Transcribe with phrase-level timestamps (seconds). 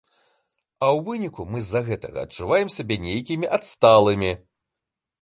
[0.83, 4.37] А ў выніку мы з-за гэтага адчуваем сябе нейкімі адсталымі.